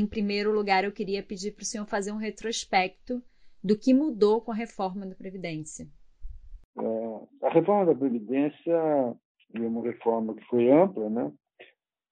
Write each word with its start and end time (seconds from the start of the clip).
em 0.00 0.06
primeiro 0.06 0.52
lugar, 0.52 0.84
eu 0.84 0.92
queria 0.92 1.22
pedir 1.22 1.52
para 1.52 1.62
o 1.62 1.66
senhor 1.66 1.86
fazer 1.86 2.12
um 2.12 2.16
retrospecto 2.16 3.22
do 3.62 3.78
que 3.78 3.92
mudou 3.92 4.40
com 4.40 4.50
a 4.50 4.54
reforma 4.54 5.06
da 5.06 5.14
Previdência. 5.14 5.86
É, 6.78 7.46
a 7.46 7.50
reforma 7.50 7.86
da 7.86 7.94
Previdência 7.94 8.72
é 9.54 9.60
uma 9.60 9.82
reforma 9.82 10.34
que 10.34 10.44
foi 10.46 10.70
ampla, 10.70 11.10
né? 11.10 11.32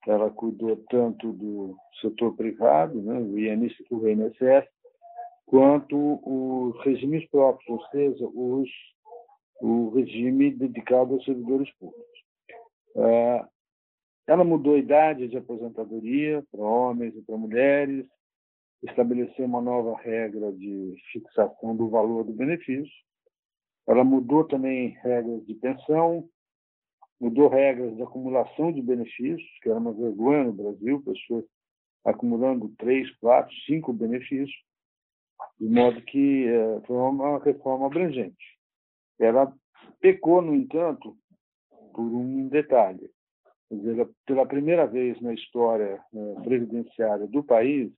Ela 0.06 0.30
cuidou 0.30 0.76
tanto 0.88 1.32
do 1.32 1.76
setor 2.00 2.34
privado, 2.34 3.00
né, 3.02 3.18
o 3.18 3.38
INSS, 3.38 3.90
o 3.90 4.08
INSS, 4.08 4.66
quanto 5.46 6.20
os 6.24 6.82
regimes 6.84 7.28
próprios, 7.28 7.68
ou 7.68 7.86
seja, 7.88 8.26
os, 8.26 8.70
o 9.60 9.90
regime 9.90 10.52
dedicado 10.52 11.14
aos 11.14 11.24
servidores 11.24 11.70
públicos. 11.74 12.06
É, 12.96 13.44
ela 14.30 14.44
mudou 14.44 14.76
a 14.76 14.78
idade 14.78 15.26
de 15.26 15.36
aposentadoria 15.36 16.40
para 16.52 16.60
homens 16.60 17.16
e 17.16 17.22
para 17.22 17.36
mulheres, 17.36 18.06
estabeleceu 18.80 19.44
uma 19.44 19.60
nova 19.60 20.00
regra 20.00 20.52
de 20.52 20.94
fixação 21.10 21.74
do 21.74 21.88
valor 21.88 22.22
do 22.22 22.32
benefício. 22.32 22.94
Ela 23.88 24.04
mudou 24.04 24.44
também 24.44 24.90
regras 25.02 25.44
de 25.44 25.54
pensão, 25.54 26.30
mudou 27.20 27.48
regras 27.48 27.96
de 27.96 28.02
acumulação 28.04 28.70
de 28.70 28.80
benefícios, 28.80 29.50
que 29.60 29.68
era 29.68 29.80
uma 29.80 29.92
vergonha 29.92 30.44
no 30.44 30.52
Brasil, 30.52 31.02
pessoas 31.02 31.44
acumulando 32.04 32.72
três, 32.78 33.10
quatro, 33.16 33.52
cinco 33.66 33.92
benefícios, 33.92 34.62
de 35.58 35.68
modo 35.68 36.00
que 36.02 36.46
é, 36.46 36.80
foi 36.86 36.96
uma 36.96 37.40
reforma 37.40 37.86
abrangente. 37.86 38.60
Ela 39.18 39.52
pecou, 39.98 40.40
no 40.40 40.54
entanto, 40.54 41.18
por 41.92 42.04
um 42.04 42.46
detalhe. 42.46 43.10
Dizer, 43.70 44.08
pela 44.26 44.46
primeira 44.46 44.86
vez 44.86 45.20
na 45.20 45.32
história 45.32 46.02
é, 46.12 46.40
previdenciária 46.42 47.26
do 47.28 47.42
país, 47.42 47.92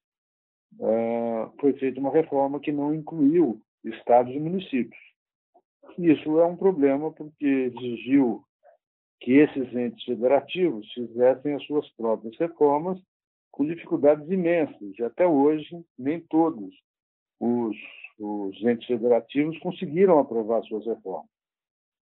é, 0.80 1.48
foi 1.60 1.72
feita 1.74 1.98
uma 1.98 2.12
reforma 2.12 2.60
que 2.60 2.70
não 2.70 2.94
incluiu 2.94 3.60
estados 3.84 4.34
e 4.34 4.38
municípios. 4.38 5.00
Isso 5.98 6.38
é 6.40 6.46
um 6.46 6.56
problema 6.56 7.10
porque 7.10 7.44
exigiu 7.44 8.44
que 9.20 9.32
esses 9.32 9.74
entes 9.74 10.04
federativos 10.04 10.90
fizessem 10.92 11.54
as 11.54 11.64
suas 11.64 11.88
próprias 11.90 12.36
reformas 12.38 13.00
com 13.50 13.64
dificuldades 13.64 14.28
imensas. 14.30 14.98
E 14.98 15.02
até 15.04 15.26
hoje, 15.26 15.84
nem 15.98 16.20
todos 16.20 16.74
os, 17.38 17.76
os 18.18 18.62
entes 18.64 18.86
federativos 18.86 19.58
conseguiram 19.60 20.18
aprovar 20.18 20.62
suas 20.64 20.84
reformas. 20.86 21.30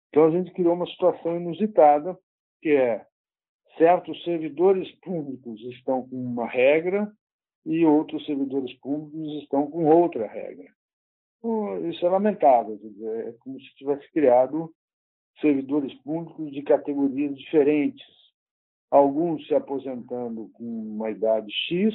Então, 0.09 0.25
a 0.25 0.31
gente 0.31 0.53
criou 0.53 0.75
uma 0.75 0.87
situação 0.87 1.37
inusitada, 1.37 2.19
que 2.61 2.71
é 2.71 3.07
certos 3.77 4.23
servidores 4.25 4.91
públicos 5.01 5.61
estão 5.63 6.09
com 6.09 6.17
uma 6.17 6.47
regra 6.47 7.11
e 7.65 7.85
outros 7.85 8.25
servidores 8.25 8.73
públicos 8.79 9.43
estão 9.43 9.71
com 9.71 9.87
outra 9.87 10.27
regra. 10.27 10.69
Isso 11.91 12.05
é 12.05 12.09
lamentável, 12.09 12.79
é 13.27 13.33
como 13.41 13.61
se 13.61 13.75
tivesse 13.77 14.11
criado 14.13 14.73
servidores 15.41 15.93
públicos 16.03 16.51
de 16.51 16.63
categorias 16.63 17.37
diferentes, 17.37 18.07
alguns 18.91 19.47
se 19.47 19.55
aposentando 19.55 20.49
com 20.55 20.65
uma 20.65 21.11
idade 21.11 21.53
X 21.69 21.95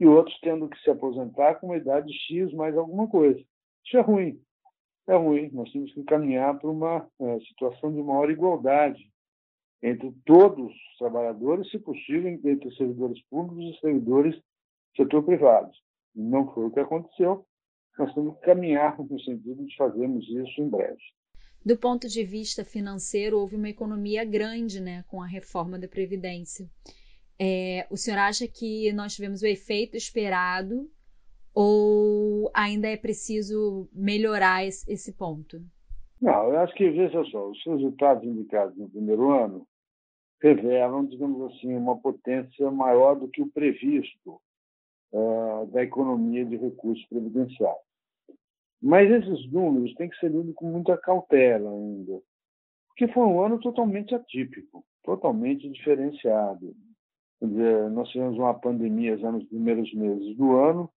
e 0.00 0.06
outros 0.06 0.38
tendo 0.40 0.68
que 0.68 0.78
se 0.80 0.90
aposentar 0.90 1.56
com 1.56 1.66
uma 1.66 1.76
idade 1.76 2.12
X 2.12 2.52
mais 2.54 2.76
alguma 2.76 3.08
coisa. 3.08 3.38
Isso 3.84 3.96
é 3.96 4.00
ruim. 4.00 4.40
É 5.06 5.14
ruim. 5.14 5.50
Nós 5.52 5.70
temos 5.72 5.92
que 5.92 6.02
caminhar 6.04 6.58
para 6.58 6.70
uma 6.70 7.08
é, 7.20 7.40
situação 7.40 7.92
de 7.92 8.02
maior 8.02 8.30
igualdade 8.30 9.10
entre 9.82 10.12
todos 10.24 10.70
os 10.70 10.98
trabalhadores, 10.98 11.70
se 11.70 11.78
possível, 11.78 12.28
entre 12.44 12.74
servidores 12.76 13.22
públicos 13.30 13.76
e 13.76 13.80
servidores 13.80 14.34
do 14.36 14.42
setor 14.96 15.22
privado. 15.22 15.70
Não 16.14 16.52
foi 16.52 16.66
o 16.66 16.70
que 16.70 16.80
aconteceu. 16.80 17.46
Nós 17.98 18.12
temos 18.14 18.36
que 18.36 18.42
caminhar 18.42 18.98
no 18.98 19.20
sentido 19.20 19.64
de 19.64 19.76
fazermos 19.76 20.28
isso 20.28 20.60
em 20.60 20.68
breve 20.68 20.98
do 21.64 21.76
ponto 21.76 22.08
de 22.08 22.24
vista 22.24 22.64
financeiro, 22.64 23.38
houve 23.38 23.56
uma 23.56 23.68
economia 23.68 24.24
grande 24.24 24.80
né, 24.80 25.04
com 25.08 25.20
a 25.22 25.26
reforma 25.26 25.78
da 25.78 25.88
Previdência. 25.88 26.66
É, 27.38 27.86
o 27.90 27.96
senhor 27.96 28.18
acha 28.18 28.48
que 28.48 28.92
nós 28.92 29.14
tivemos 29.14 29.42
o 29.42 29.46
efeito 29.46 29.96
esperado 29.96 30.90
ou 31.54 32.50
ainda 32.54 32.88
é 32.88 32.96
preciso 32.96 33.88
melhorar 33.92 34.64
esse, 34.64 34.90
esse 34.90 35.12
ponto? 35.12 35.60
Não, 36.20 36.50
eu 36.50 36.58
acho 36.58 36.74
que, 36.74 36.90
veja 36.90 37.22
só, 37.26 37.50
os 37.50 37.62
resultados 37.64 38.24
indicados 38.24 38.76
no 38.76 38.88
primeiro 38.88 39.30
ano 39.30 39.66
revelam, 40.40 41.06
digamos 41.06 41.52
assim, 41.52 41.74
uma 41.74 41.98
potência 41.98 42.70
maior 42.70 43.14
do 43.14 43.28
que 43.28 43.42
o 43.42 43.50
previsto 43.50 44.40
uh, 45.12 45.66
da 45.72 45.82
economia 45.82 46.44
de 46.44 46.56
recursos 46.56 47.04
previdenciários. 47.06 47.88
Mas 48.80 49.10
esses 49.10 49.50
números 49.50 49.92
têm 49.94 50.08
que 50.08 50.18
ser 50.18 50.30
lidos 50.30 50.54
com 50.54 50.66
muita 50.66 50.96
cautela 50.96 51.70
ainda, 51.70 52.20
porque 52.88 53.08
foi 53.08 53.24
um 53.24 53.42
ano 53.42 53.58
totalmente 53.58 54.14
atípico, 54.14 54.84
totalmente 55.02 55.68
diferenciado. 55.68 56.74
Dizer, 57.42 57.90
nós 57.90 58.08
tivemos 58.08 58.36
uma 58.36 58.54
pandemia 58.54 59.16
já 59.16 59.30
nos 59.30 59.44
primeiros 59.44 59.92
meses 59.94 60.36
do 60.36 60.56
ano, 60.56 60.90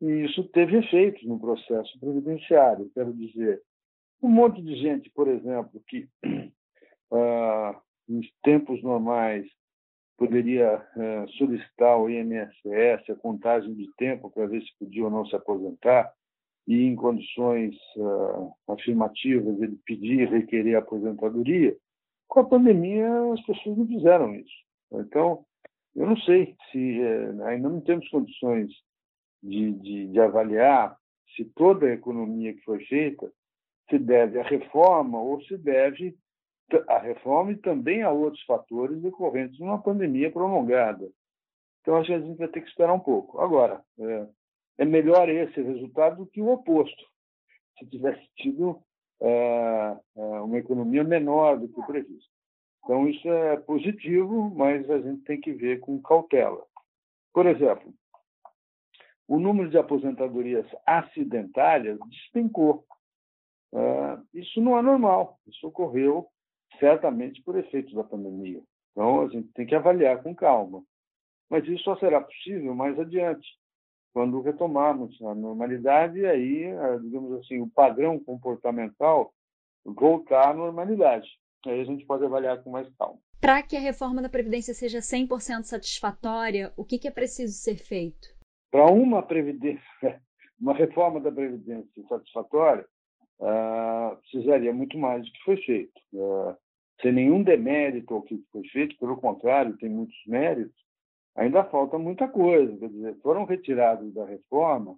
e 0.00 0.24
isso 0.24 0.44
teve 0.48 0.78
efeitos 0.78 1.24
no 1.24 1.38
processo 1.38 1.98
previdenciário. 1.98 2.90
Quero 2.94 3.12
dizer, 3.12 3.60
um 4.22 4.28
monte 4.28 4.62
de 4.62 4.76
gente, 4.76 5.10
por 5.10 5.28
exemplo, 5.28 5.82
que 5.86 6.08
ah, 7.12 7.80
em 8.08 8.20
tempos 8.42 8.82
normais 8.82 9.46
poderia 10.16 10.76
ah, 10.76 11.26
solicitar 11.36 11.98
o 11.98 12.10
INSS, 12.10 13.10
a 13.10 13.14
contagem 13.16 13.72
de 13.74 13.88
tempo 13.96 14.30
para 14.30 14.46
ver 14.46 14.62
se 14.62 14.78
podia 14.78 15.04
ou 15.04 15.10
não 15.10 15.24
se 15.24 15.36
aposentar, 15.36 16.12
e 16.68 16.84
em 16.84 16.94
condições 16.94 17.74
uh, 17.96 18.52
afirmativas 18.68 19.58
ele 19.58 19.78
pedir 19.86 20.20
e 20.20 20.26
requerer 20.26 20.76
aposentadoria, 20.76 21.74
com 22.28 22.40
a 22.40 22.44
pandemia 22.44 23.08
as 23.32 23.40
pessoas 23.46 23.78
não 23.78 23.86
fizeram 23.86 24.34
isso. 24.34 24.52
Então, 24.92 25.46
eu 25.96 26.06
não 26.06 26.16
sei 26.18 26.54
se 26.70 27.00
uh, 27.00 27.42
ainda 27.44 27.70
não 27.70 27.80
temos 27.80 28.06
condições 28.10 28.70
de, 29.42 29.72
de, 29.72 30.08
de, 30.08 30.20
avaliar 30.20 30.94
se 31.34 31.46
toda 31.56 31.86
a 31.86 31.94
economia 31.94 32.52
que 32.52 32.60
foi 32.64 32.84
feita 32.84 33.32
se 33.88 33.98
deve 33.98 34.38
à 34.38 34.42
reforma 34.42 35.18
ou 35.22 35.40
se 35.44 35.56
deve 35.56 36.14
à 36.88 36.98
reforma 36.98 37.52
e 37.52 37.56
também 37.56 38.02
a 38.02 38.10
outros 38.10 38.42
fatores 38.44 39.00
decorrentes 39.00 39.56
de 39.56 39.62
uma 39.62 39.80
pandemia 39.80 40.30
prolongada. 40.30 41.08
Então, 41.80 41.96
acho 41.96 42.08
que 42.08 42.14
a 42.14 42.20
gente 42.20 42.36
vai 42.36 42.48
ter 42.48 42.60
que 42.60 42.68
esperar 42.68 42.92
um 42.92 43.00
pouco. 43.00 43.40
Agora, 43.40 43.82
é, 43.98 44.26
é 44.78 44.84
melhor 44.84 45.28
esse 45.28 45.60
resultado 45.62 46.16
do 46.16 46.26
que 46.26 46.40
o 46.40 46.50
oposto. 46.50 47.04
Se 47.78 47.86
tivesse 47.86 48.26
tido 48.36 48.82
é, 49.20 49.96
é, 50.16 50.20
uma 50.40 50.58
economia 50.58 51.02
menor 51.02 51.58
do 51.58 51.68
que 51.68 51.80
o 51.80 51.86
previsto. 51.86 52.30
Então, 52.84 53.08
isso 53.08 53.28
é 53.28 53.56
positivo, 53.58 54.50
mas 54.54 54.88
a 54.90 55.00
gente 55.00 55.22
tem 55.24 55.40
que 55.40 55.52
ver 55.52 55.80
com 55.80 56.00
cautela. 56.00 56.64
Por 57.32 57.46
exemplo, 57.46 57.92
o 59.26 59.38
número 59.38 59.68
de 59.68 59.78
aposentadorias 59.78 60.66
acidentárias 60.86 61.98
despencou. 62.08 62.84
É, 63.74 64.18
isso 64.34 64.60
não 64.60 64.78
é 64.78 64.82
normal. 64.82 65.38
Isso 65.46 65.66
ocorreu 65.66 66.28
certamente 66.78 67.42
por 67.42 67.56
efeitos 67.58 67.94
da 67.94 68.04
pandemia. 68.04 68.62
Então, 68.92 69.22
a 69.22 69.28
gente 69.28 69.48
tem 69.52 69.66
que 69.66 69.74
avaliar 69.74 70.22
com 70.22 70.34
calma. 70.34 70.82
Mas 71.50 71.66
isso 71.66 71.84
só 71.84 71.96
será 71.96 72.20
possível 72.20 72.74
mais 72.74 72.98
adiante 72.98 73.46
quando 74.12 74.40
retomarmos 74.40 75.16
a 75.22 75.34
normalidade, 75.34 76.24
aí, 76.26 76.64
digamos 77.02 77.32
assim, 77.40 77.60
o 77.60 77.70
padrão 77.70 78.18
comportamental 78.18 79.32
voltar 79.84 80.50
à 80.50 80.54
normalidade. 80.54 81.28
Aí 81.66 81.80
a 81.80 81.84
gente 81.84 82.04
pode 82.04 82.24
avaliar 82.24 82.62
com 82.62 82.70
mais 82.70 82.88
calma. 82.96 83.18
Para 83.40 83.62
que 83.62 83.76
a 83.76 83.80
reforma 83.80 84.20
da 84.20 84.28
Previdência 84.28 84.74
seja 84.74 84.98
100% 84.98 85.62
satisfatória, 85.62 86.72
o 86.76 86.84
que, 86.84 86.98
que 86.98 87.06
é 87.06 87.10
preciso 87.10 87.54
ser 87.54 87.76
feito? 87.76 88.28
Para 88.70 88.86
uma 88.86 89.22
previdência, 89.22 89.80
uma 90.60 90.74
reforma 90.74 91.20
da 91.20 91.30
Previdência 91.30 92.02
satisfatória, 92.08 92.84
uh, 93.38 94.16
precisaria 94.16 94.74
muito 94.74 94.98
mais 94.98 95.24
do 95.24 95.30
que 95.30 95.44
foi 95.44 95.56
feito. 95.58 96.00
Uh, 96.12 96.56
sem 97.00 97.12
nenhum 97.12 97.42
demérito 97.42 98.14
ao 98.14 98.22
que 98.22 98.42
foi 98.50 98.66
feito, 98.68 98.96
pelo 98.98 99.16
contrário, 99.16 99.76
tem 99.76 99.88
muitos 99.88 100.16
méritos, 100.26 100.76
ainda 101.36 101.64
falta 101.64 101.98
muita 101.98 102.26
coisa. 102.28 102.76
Quer 102.76 102.88
dizer, 102.88 103.16
foram 103.22 103.44
retirados 103.44 104.12
da 104.14 104.24
reforma 104.24 104.96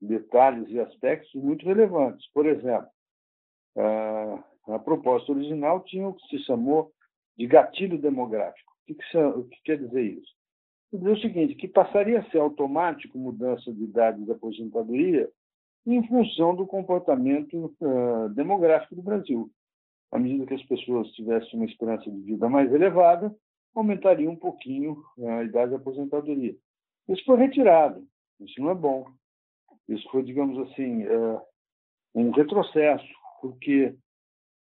detalhes 0.00 0.68
e 0.70 0.78
aspectos 0.78 1.32
muito 1.34 1.66
relevantes. 1.66 2.30
Por 2.32 2.46
exemplo, 2.46 2.88
a 4.68 4.78
proposta 4.78 5.32
original 5.32 5.80
tinha 5.84 6.08
o 6.08 6.14
que 6.14 6.26
se 6.28 6.44
chamou 6.44 6.92
de 7.36 7.46
gatilho 7.46 7.98
demográfico. 7.98 8.72
O 9.36 9.44
que, 9.44 9.62
quer 9.64 9.78
dizer 9.78 10.02
isso? 10.02 10.32
Quer 10.90 10.98
dizer 10.98 11.10
o 11.10 11.20
seguinte, 11.20 11.54
que 11.54 11.68
passaria 11.68 12.20
a 12.20 12.30
ser 12.30 12.38
automático 12.38 13.18
mudança 13.18 13.72
de 13.72 13.84
idade 13.84 14.24
da 14.24 14.34
aposentadoria 14.34 15.30
em 15.86 16.06
função 16.06 16.54
do 16.54 16.66
comportamento 16.66 17.74
uh, 17.80 18.28
demográfico 18.30 18.94
do 18.94 19.02
Brasil. 19.02 19.50
À 20.10 20.18
medida 20.18 20.46
que 20.46 20.54
as 20.54 20.62
pessoas 20.64 21.08
tivessem 21.12 21.58
uma 21.58 21.66
esperança 21.66 22.10
de 22.10 22.20
vida 22.20 22.48
mais 22.48 22.72
elevada, 22.72 23.34
aumentaria 23.74 24.30
um 24.30 24.36
pouquinho 24.36 25.02
a 25.18 25.44
idade 25.44 25.70
de 25.70 25.76
aposentadoria. 25.76 26.56
Isso 27.08 27.24
foi 27.24 27.36
retirado. 27.38 28.06
Isso 28.40 28.60
não 28.60 28.70
é 28.70 28.74
bom. 28.74 29.06
Isso 29.88 30.08
foi, 30.10 30.22
digamos 30.22 30.58
assim, 30.70 31.04
é, 31.04 31.40
um 32.14 32.30
retrocesso, 32.30 33.06
porque 33.40 33.94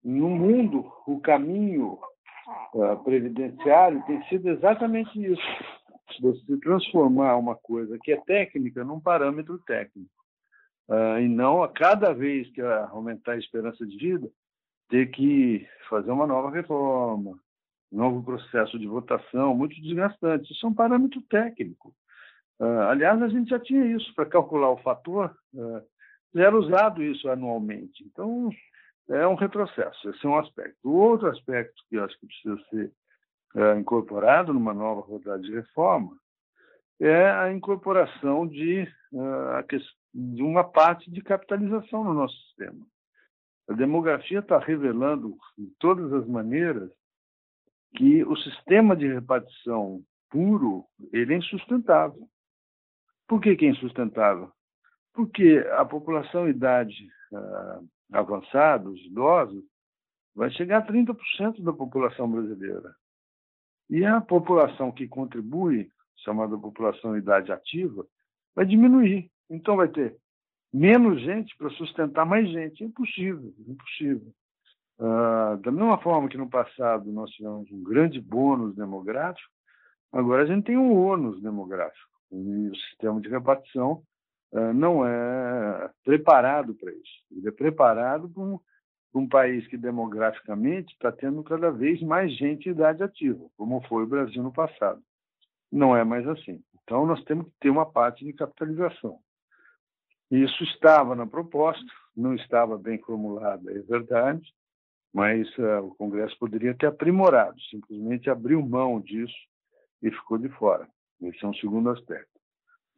no 0.03 0.29
mundo 0.29 0.91
o 1.05 1.19
caminho 1.19 1.99
é, 2.75 2.95
previdenciário 2.97 4.03
tem 4.05 4.23
sido 4.27 4.49
exatamente 4.49 5.19
isso: 5.21 5.41
você 6.21 6.57
transformar 6.57 7.37
uma 7.37 7.55
coisa 7.55 7.97
que 8.01 8.11
é 8.11 8.17
técnica 8.21 8.83
num 8.83 8.99
parâmetro 8.99 9.59
técnico. 9.59 10.09
Uh, 10.89 11.19
e 11.19 11.27
não 11.27 11.61
a 11.61 11.67
cada 11.67 12.13
vez 12.13 12.49
que 12.51 12.61
aumentar 12.61 13.33
a 13.33 13.37
esperança 13.37 13.85
de 13.85 13.97
vida, 13.97 14.31
ter 14.89 15.07
que 15.07 15.67
fazer 15.89 16.11
uma 16.11 16.27
nova 16.27 16.49
reforma, 16.49 17.37
novo 17.91 18.23
processo 18.23 18.77
de 18.77 18.87
votação, 18.87 19.55
muito 19.55 19.79
desgastante. 19.81 20.51
Isso 20.51 20.65
é 20.65 20.69
um 20.69 20.73
parâmetro 20.73 21.21
técnico. 21.23 21.93
Uh, 22.59 22.81
aliás, 22.89 23.21
a 23.21 23.27
gente 23.27 23.49
já 23.49 23.59
tinha 23.59 23.85
isso 23.85 24.13
para 24.15 24.25
calcular 24.25 24.71
o 24.71 24.77
fator, 24.77 25.35
uh, 25.53 25.81
era 26.35 26.55
usado 26.55 27.03
isso 27.03 27.29
anualmente. 27.29 28.03
Então, 28.03 28.49
é 29.09 29.27
um 29.27 29.35
retrocesso, 29.35 30.09
esse 30.09 30.25
é 30.25 30.29
um 30.29 30.37
aspecto. 30.37 30.77
O 30.83 30.95
outro 30.95 31.29
aspecto 31.29 31.81
que 31.89 31.95
eu 31.95 32.03
acho 32.03 32.19
que 32.19 32.27
precisa 32.27 32.57
ser 32.69 32.91
uh, 33.55 33.79
incorporado 33.79 34.53
numa 34.53 34.73
nova 34.73 35.01
rodada 35.01 35.41
de 35.41 35.53
reforma 35.53 36.17
é 36.99 37.29
a 37.29 37.53
incorporação 37.53 38.47
de, 38.47 38.87
de 40.11 40.41
uma 40.41 40.63
parte 40.63 41.11
de 41.11 41.21
capitalização 41.21 42.03
no 42.03 42.11
nosso 42.11 42.35
sistema. 42.47 42.83
A 43.69 43.73
demografia 43.73 44.39
está 44.39 44.57
revelando, 44.57 45.37
de 45.57 45.67
todas 45.79 46.11
as 46.13 46.25
maneiras, 46.27 46.89
que 47.95 48.23
o 48.23 48.35
sistema 48.37 48.95
de 48.95 49.07
repartição 49.07 50.01
puro 50.29 50.85
ele 51.11 51.33
é 51.33 51.37
insustentável. 51.37 52.27
Por 53.27 53.41
que, 53.41 53.55
que 53.55 53.65
é 53.65 53.69
insustentável? 53.69 54.51
Porque 55.13 55.65
a 55.77 55.83
população 55.83 56.47
idade 56.47 57.09
ah, 57.33 57.81
avançada, 58.13 58.89
os 58.89 58.99
idosos, 59.05 59.63
vai 60.35 60.51
chegar 60.51 60.77
a 60.77 60.87
30% 60.87 61.63
da 61.63 61.73
população 61.73 62.29
brasileira. 62.29 62.95
E 63.89 64.05
a 64.05 64.21
população 64.21 64.91
que 64.91 65.07
contribui, 65.07 65.89
chamada 66.17 66.57
população 66.57 67.17
idade 67.17 67.51
ativa, 67.51 68.05
vai 68.55 68.65
diminuir. 68.65 69.29
Então 69.49 69.75
vai 69.75 69.87
ter 69.87 70.15
menos 70.77 71.21
gente 71.21 71.55
para 71.57 71.69
sustentar 71.71 72.25
mais 72.25 72.47
gente. 72.49 72.83
Impossível, 72.83 73.53
impossível. 73.67 74.31
Uh, 74.99 75.57
da 75.61 75.71
mesma 75.71 75.97
forma 75.99 76.29
que 76.29 76.37
no 76.37 76.49
passado 76.49 77.11
nós 77.11 77.29
tivemos 77.31 77.71
um 77.71 77.83
grande 77.83 78.19
bônus 78.19 78.75
demográfico, 78.75 79.49
agora 80.11 80.43
a 80.43 80.45
gente 80.45 80.65
tem 80.65 80.77
um 80.77 80.95
ônus 80.95 81.41
demográfico. 81.41 82.07
E 82.31 82.69
o 82.69 82.75
sistema 82.75 83.21
de 83.21 83.29
repartição 83.29 84.03
uh, 84.51 84.73
não 84.73 85.05
é 85.05 85.89
preparado 86.03 86.75
para 86.75 86.91
isso. 86.91 87.23
Ele 87.31 87.47
é 87.47 87.51
preparado 87.51 88.29
para 88.29 88.43
um, 88.43 88.59
um 89.13 89.27
país 89.27 89.67
que 89.67 89.77
demograficamente 89.77 90.93
está 90.93 91.11
tendo 91.11 91.43
cada 91.43 91.71
vez 91.71 92.01
mais 92.01 92.35
gente 92.35 92.69
em 92.69 92.71
idade 92.71 93.03
ativa, 93.03 93.43
como 93.55 93.81
foi 93.87 94.03
o 94.03 94.07
Brasil 94.07 94.43
no 94.43 94.53
passado. 94.53 95.01
Não 95.71 95.95
é 95.95 96.03
mais 96.03 96.27
assim. 96.27 96.61
Então, 96.83 97.05
nós 97.05 97.23
temos 97.23 97.45
que 97.47 97.53
ter 97.59 97.69
uma 97.69 97.85
parte 97.85 98.23
de 98.23 98.31
capitalização. 98.31 99.19
Isso 100.29 100.63
estava 100.63 101.15
na 101.15 101.25
proposta, 101.25 101.85
não 102.15 102.33
estava 102.35 102.77
bem 102.77 102.99
formulada, 102.99 103.71
é 103.71 103.79
verdade, 103.79 104.53
mas 105.13 105.47
uh, 105.57 105.85
o 105.85 105.95
Congresso 105.95 106.37
poderia 106.37 106.75
ter 106.75 106.87
aprimorado, 106.87 107.59
simplesmente 107.69 108.29
abriu 108.29 108.61
mão 108.61 108.99
disso 108.99 109.35
e 110.01 110.11
ficou 110.11 110.37
de 110.37 110.49
fora. 110.49 110.87
Esse 111.21 111.43
é 111.43 111.47
um 111.47 111.53
segundo 111.53 111.89
aspecto. 111.89 112.37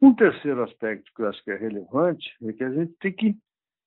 Um 0.02 0.14
terceiro 0.14 0.62
aspecto 0.62 1.10
que 1.14 1.22
eu 1.22 1.28
acho 1.28 1.42
que 1.44 1.50
é 1.50 1.56
relevante 1.56 2.34
é 2.42 2.52
que 2.52 2.64
a 2.64 2.70
gente 2.70 2.92
tem 3.00 3.12
que, 3.12 3.36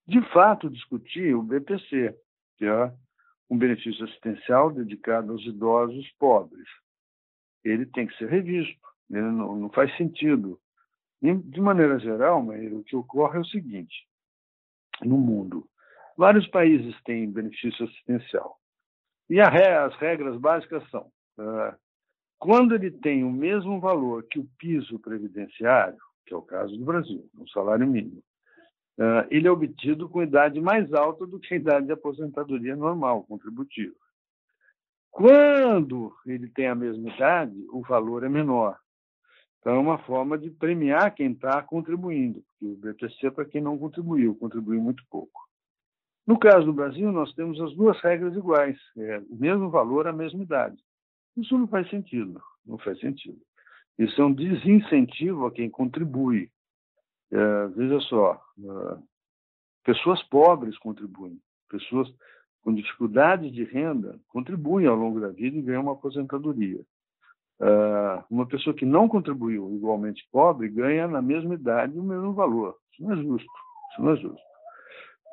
de 0.07 0.21
fato, 0.31 0.69
discutir 0.69 1.35
o 1.35 1.43
BPC, 1.43 2.15
que 2.57 2.65
é 2.65 2.93
um 3.49 3.57
benefício 3.57 4.03
assistencial 4.05 4.71
dedicado 4.71 5.31
aos 5.31 5.43
idosos 5.43 6.09
pobres. 6.19 6.67
Ele 7.63 7.85
tem 7.85 8.07
que 8.07 8.17
ser 8.17 8.29
revisto, 8.29 8.79
ele 9.09 9.21
não, 9.21 9.55
não 9.55 9.69
faz 9.69 9.95
sentido. 9.97 10.59
De 11.23 11.61
maneira 11.61 11.97
geral, 11.99 12.45
o 12.45 12.83
que 12.83 12.95
ocorre 12.95 13.37
é 13.37 13.41
o 13.41 13.45
seguinte: 13.45 14.05
no 15.01 15.17
mundo, 15.17 15.67
Vários 16.17 16.47
países 16.47 16.95
têm 17.03 17.31
benefício 17.31 17.85
assistencial. 17.85 18.57
E 19.29 19.39
as 19.39 19.95
regras 19.97 20.37
básicas 20.37 20.87
são: 20.89 21.11
uh, 21.39 21.75
quando 22.37 22.75
ele 22.75 22.91
tem 22.91 23.23
o 23.23 23.31
mesmo 23.31 23.79
valor 23.79 24.23
que 24.29 24.39
o 24.39 24.47
piso 24.57 24.99
previdenciário, 24.99 25.97
que 26.25 26.33
é 26.33 26.37
o 26.37 26.41
caso 26.41 26.77
do 26.77 26.85
Brasil, 26.85 27.27
um 27.37 27.47
salário 27.47 27.87
mínimo, 27.87 28.21
uh, 28.99 29.25
ele 29.31 29.47
é 29.47 29.51
obtido 29.51 30.07
com 30.07 30.21
idade 30.21 30.61
mais 30.61 30.93
alta 30.93 31.25
do 31.25 31.39
que 31.39 31.53
a 31.53 31.57
idade 31.57 31.87
de 31.87 31.93
aposentadoria 31.93 32.75
normal, 32.75 33.23
contributiva. 33.23 33.95
Quando 35.09 36.13
ele 36.25 36.49
tem 36.49 36.67
a 36.67 36.75
mesma 36.75 37.09
idade, 37.09 37.55
o 37.71 37.81
valor 37.81 38.23
é 38.23 38.29
menor. 38.29 38.77
Então, 39.63 39.75
é 39.75 39.79
uma 39.79 39.97
forma 39.99 40.37
de 40.37 40.49
premiar 40.49 41.15
quem 41.15 41.31
está 41.31 41.61
contribuindo, 41.61 42.43
porque 42.59 42.65
o 42.65 42.75
BPC 42.75 43.27
é 43.27 43.31
para 43.31 43.45
quem 43.45 43.61
não 43.61 43.77
contribuiu, 43.77 44.35
contribuiu 44.35 44.81
muito 44.81 45.01
pouco. 45.09 45.41
No 46.27 46.37
caso 46.37 46.65
do 46.65 46.73
Brasil, 46.73 47.09
nós 47.13 47.33
temos 47.33 47.61
as 47.61 47.73
duas 47.73 47.97
regras 48.01 48.35
iguais, 48.35 48.77
é, 48.97 49.19
o 49.19 49.37
mesmo 49.37 49.69
valor, 49.69 50.05
a 50.05 50.11
mesma 50.11 50.43
idade. 50.43 50.75
Isso 51.37 51.57
não 51.57 51.65
faz 51.65 51.89
sentido, 51.89 52.41
não 52.65 52.77
faz 52.77 52.99
sentido. 52.99 53.39
Isso 53.97 54.21
é 54.21 54.25
um 54.25 54.33
desincentivo 54.33 55.45
a 55.45 55.51
quem 55.51 55.69
contribui. 55.69 56.51
É, 57.31 57.67
veja 57.67 58.01
só, 58.01 58.43
é, 58.59 58.97
pessoas 59.85 60.21
pobres 60.23 60.77
contribuem, 60.77 61.39
pessoas 61.69 62.13
com 62.63 62.75
dificuldade 62.75 63.49
de 63.49 63.63
renda 63.63 64.19
contribuem 64.27 64.87
ao 64.87 64.95
longo 64.97 65.21
da 65.21 65.29
vida 65.29 65.57
e 65.57 65.61
ganham 65.61 65.83
uma 65.83 65.93
aposentadoria. 65.93 66.83
É, 67.61 68.23
uma 68.29 68.45
pessoa 68.47 68.75
que 68.75 68.85
não 68.85 69.07
contribuiu 69.07 69.73
igualmente 69.75 70.27
pobre 70.31 70.69
ganha 70.69 71.07
na 71.07 71.21
mesma 71.21 71.53
idade 71.53 71.97
o 71.97 72.03
mesmo 72.03 72.33
valor. 72.33 72.75
Isso 72.91 73.03
não 73.03 73.13
é 73.13 73.15
justo. 73.17 73.51
Isso 73.91 74.01
não 74.01 74.11
é 74.11 74.17
justo 74.17 74.53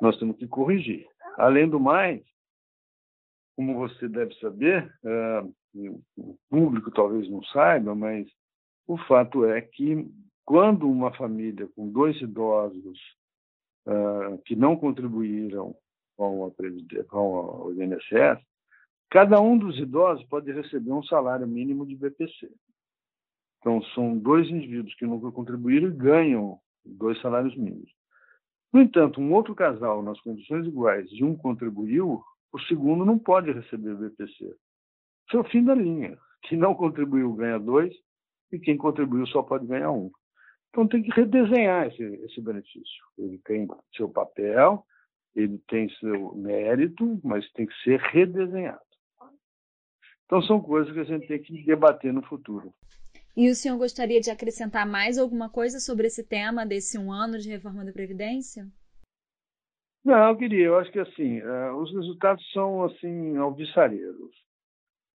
nós 0.01 0.17
temos 0.17 0.35
que 0.37 0.47
corrigir. 0.47 1.07
Além 1.37 1.69
do 1.69 1.79
mais, 1.79 2.21
como 3.55 3.75
você 3.75 4.09
deve 4.09 4.33
saber, 4.39 4.91
uh, 5.03 5.53
o 6.17 6.37
público 6.49 6.91
talvez 6.91 7.29
não 7.29 7.43
saiba, 7.43 7.93
mas 7.93 8.27
o 8.87 8.97
fato 8.97 9.45
é 9.45 9.61
que 9.61 10.09
quando 10.43 10.89
uma 10.89 11.13
família 11.13 11.69
com 11.75 11.87
dois 11.87 12.19
idosos 12.19 12.99
uh, 13.85 14.37
que 14.43 14.55
não 14.55 14.75
contribuíram 14.75 15.75
com, 16.17 16.45
a, 16.45 17.03
com 17.05 17.67
o 17.67 17.73
INSS, 17.73 18.43
cada 19.11 19.39
um 19.39 19.57
dos 19.57 19.77
idosos 19.77 20.25
pode 20.25 20.51
receber 20.51 20.91
um 20.91 21.03
salário 21.03 21.45
mínimo 21.45 21.85
de 21.85 21.95
BPC. 21.95 22.49
Então, 23.59 23.83
são 23.93 24.17
dois 24.17 24.49
indivíduos 24.49 24.95
que 24.95 25.05
nunca 25.05 25.31
contribuíram 25.31 25.89
e 25.89 25.93
ganham 25.93 26.59
dois 26.83 27.21
salários 27.21 27.55
mínimos. 27.55 27.91
No 28.73 28.81
entanto, 28.81 29.19
um 29.19 29.33
outro 29.33 29.53
casal, 29.53 30.01
nas 30.01 30.19
condições 30.21 30.65
iguais, 30.65 31.07
e 31.11 31.23
um 31.23 31.35
contribuiu, 31.35 32.23
o 32.53 32.59
segundo 32.61 33.05
não 33.05 33.19
pode 33.19 33.51
receber 33.51 33.95
BPC. 33.95 34.45
Isso 35.27 35.37
é 35.37 35.39
o 35.39 35.43
fim 35.43 35.63
da 35.63 35.75
linha. 35.75 36.17
Quem 36.43 36.57
não 36.57 36.73
contribuiu 36.73 37.33
ganha 37.33 37.59
dois 37.59 37.93
e 38.51 38.57
quem 38.57 38.77
contribuiu 38.77 39.27
só 39.27 39.43
pode 39.43 39.67
ganhar 39.67 39.91
um. 39.91 40.09
Então 40.69 40.87
tem 40.87 41.03
que 41.03 41.11
redesenhar 41.11 41.87
esse, 41.87 42.01
esse 42.01 42.41
benefício. 42.41 43.03
Ele 43.17 43.37
tem 43.39 43.67
seu 43.95 44.09
papel, 44.09 44.85
ele 45.35 45.57
tem 45.67 45.89
seu 45.99 46.33
mérito, 46.35 47.19
mas 47.23 47.49
tem 47.51 47.67
que 47.67 47.73
ser 47.83 47.99
redesenhado. 47.99 48.90
Então 50.31 50.41
são 50.43 50.61
coisas 50.61 50.93
que 50.93 50.99
a 51.01 51.03
gente 51.03 51.27
tem 51.27 51.41
que 51.41 51.61
debater 51.65 52.13
no 52.13 52.21
futuro. 52.21 52.73
E 53.35 53.49
o 53.49 53.55
senhor 53.55 53.77
gostaria 53.77 54.21
de 54.21 54.31
acrescentar 54.31 54.87
mais 54.87 55.17
alguma 55.17 55.49
coisa 55.49 55.77
sobre 55.77 56.07
esse 56.07 56.25
tema 56.25 56.65
desse 56.65 56.97
um 56.97 57.11
ano 57.11 57.37
de 57.37 57.49
reforma 57.49 57.83
da 57.83 57.91
Previdência? 57.91 58.65
Não, 60.05 60.29
eu 60.29 60.37
queria. 60.37 60.67
Eu 60.67 60.77
acho 60.77 60.89
que 60.89 60.99
assim, 60.99 61.41
uh, 61.41 61.75
os 61.75 61.93
resultados 61.93 62.49
são 62.53 62.85
assim 62.85 63.35
alvissareiros. 63.35 64.31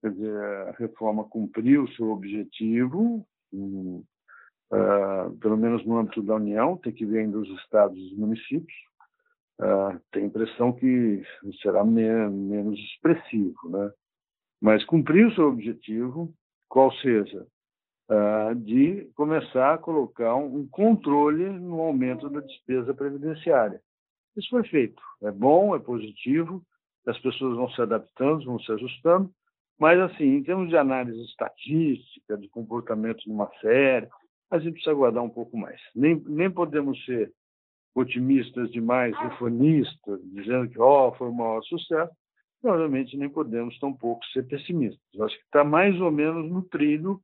Quer 0.03 0.13
dizer, 0.13 0.37
a 0.37 0.73
reforma 0.73 1.25
cumpriu 1.25 1.85
o 1.85 1.93
seu 1.95 2.11
objetivo, 2.11 3.27
um, 3.51 4.05
uh, 4.71 5.35
pelo 5.41 5.57
menos 5.57 5.83
no 5.87 5.97
âmbito 5.97 6.23
da 6.23 6.35
União, 6.35 6.77
tem 6.77 6.93
que 6.93 7.07
ver 7.07 7.21
ainda 7.21 7.39
os 7.39 7.49
estados 7.63 7.97
e 7.97 8.13
os 8.13 8.19
municípios. 8.19 8.79
Uh, 9.63 9.99
tem 10.13 10.25
a 10.25 10.27
impressão 10.27 10.75
que 10.75 11.23
será 11.63 11.83
me 11.83 12.03
menos 12.29 12.79
expressivo, 12.79 13.71
né? 13.71 13.91
Mas 14.61 14.85
cumpriu 14.85 15.29
o 15.29 15.35
seu 15.35 15.49
objetivo, 15.49 16.33
qual 16.69 16.93
seja 16.97 17.47
uh, 18.11 18.55
de 18.55 19.11
começar 19.15 19.75
a 19.75 19.79
colocar 19.79 20.35
um, 20.37 20.67
controle 20.69 21.49
no 21.49 21.81
aumento 21.81 22.29
da 22.29 22.41
despesa 22.41 22.95
previdenciária. 22.95 23.81
Isso 24.37 24.49
foi 24.51 24.65
feito. 24.65 25.03
É 25.23 25.31
bom, 25.31 25.75
é 25.75 25.79
positivo, 25.79 26.63
as 27.07 27.19
pessoas 27.21 27.57
vão 27.57 27.71
se 27.71 27.81
adaptando, 27.81 28.45
vão 28.45 28.59
se 28.59 28.71
ajustando, 28.73 29.31
mas, 29.79 30.01
assim, 30.01 30.37
em 30.37 30.43
termos 30.43 30.69
de 30.69 30.77
análise 30.77 31.21
estatística, 31.25 32.37
de 32.37 32.49
comportamento 32.49 33.23
numa 33.27 33.51
série, 33.61 34.09
a 34.51 34.59
gente 34.59 34.73
precisa 34.73 34.93
aguardar 34.93 35.23
um 35.23 35.31
pouco 35.31 35.57
mais. 35.57 35.81
Nem, 35.95 36.17
nem 36.27 36.51
podemos 36.51 37.03
ser 37.05 37.33
otimistas 37.95 38.71
demais, 38.71 39.17
reformistas, 39.19 40.21
dizendo 40.25 40.69
que 40.69 40.79
oh, 40.79 41.13
foi 41.13 41.29
um 41.29 41.35
maior 41.35 41.63
sucesso. 41.63 42.13
Provavelmente 42.61 43.17
nem 43.17 43.29
podemos 43.29 43.79
tampouco 43.79 44.25
ser 44.27 44.47
pessimistas. 44.47 45.21
Acho 45.21 45.37
que 45.37 45.45
está 45.45 45.63
mais 45.63 46.01
ou 46.01 46.11
menos 46.11 46.51
no 46.51 46.63
trilho 46.63 47.21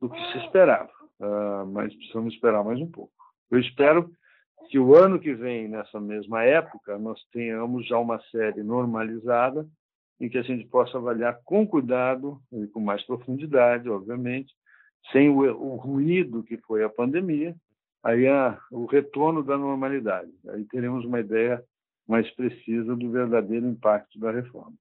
do 0.00 0.08
que 0.08 0.20
se 0.32 0.38
esperava, 0.38 0.90
uh, 1.20 1.66
mas 1.66 1.94
precisamos 1.94 2.34
esperar 2.34 2.62
mais 2.62 2.80
um 2.80 2.90
pouco. 2.90 3.12
Eu 3.50 3.58
espero 3.58 4.10
que 4.68 4.78
o 4.78 4.94
ano 4.94 5.18
que 5.18 5.34
vem, 5.34 5.68
nessa 5.68 6.00
mesma 6.00 6.42
época, 6.42 6.98
nós 6.98 7.20
tenhamos 7.32 7.86
já 7.86 7.98
uma 7.98 8.20
série 8.30 8.62
normalizada 8.62 9.66
em 10.20 10.28
que 10.28 10.38
a 10.38 10.42
gente 10.42 10.66
possa 10.66 10.98
avaliar 10.98 11.40
com 11.44 11.66
cuidado 11.66 12.40
e 12.52 12.66
com 12.68 12.80
mais 12.80 13.02
profundidade, 13.04 13.88
obviamente, 13.88 14.52
sem 15.12 15.28
o, 15.28 15.40
o 15.40 15.76
ruído 15.76 16.42
que 16.42 16.56
foi 16.58 16.82
a 16.82 16.88
pandemia, 16.88 17.54
aí 18.02 18.26
a, 18.26 18.58
o 18.70 18.86
retorno 18.86 19.42
da 19.42 19.56
normalidade. 19.56 20.30
Aí 20.48 20.64
teremos 20.66 21.04
uma 21.04 21.20
ideia 21.20 21.62
mas 22.06 22.30
precisa 22.30 22.94
do 22.94 23.10
verdadeiro 23.10 23.66
impacto 23.66 24.18
da 24.18 24.30
reforma. 24.30 24.74